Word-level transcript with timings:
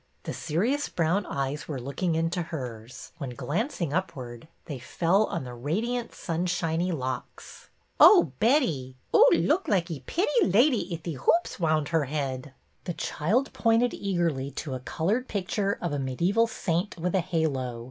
The 0.23 0.33
serious 0.33 0.89
brown 0.89 1.27
eyes 1.27 1.67
were 1.67 1.79
looking 1.79 2.15
into 2.15 2.41
hers, 2.41 3.11
when, 3.19 3.35
glancing 3.35 3.93
upward, 3.93 4.47
they 4.65 4.79
fell 4.79 5.25
on 5.25 5.43
the 5.43 5.53
radiant, 5.53 6.15
sunshiny 6.15 6.91
locks.'' 6.91 7.69
Oh, 7.99 8.31
Betty, 8.39 8.97
oo 9.15 9.29
look 9.31 9.67
like 9.67 9.91
ee 9.91 9.99
pitty 10.07 10.43
lady 10.47 10.91
ith 10.91 11.07
ee 11.07 11.13
hoops 11.21 11.59
round 11.59 11.89
her 11.89 12.05
head." 12.05 12.55
The 12.85 12.95
child 12.95 13.53
pointed 13.53 13.93
eagerly 13.93 14.49
to 14.49 14.73
a 14.73 14.79
colored 14.79 15.27
picture 15.27 15.77
of 15.79 15.93
a 15.93 15.99
medieval 15.99 16.47
saint 16.47 16.97
with 16.97 17.13
a 17.13 17.21
halo. 17.21 17.79